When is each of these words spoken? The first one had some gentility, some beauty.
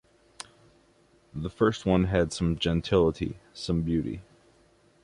The 1.35 1.51
first 1.51 1.85
one 1.85 2.05
had 2.05 2.33
some 2.33 2.57
gentility, 2.57 3.37
some 3.53 3.83
beauty. 3.83 4.23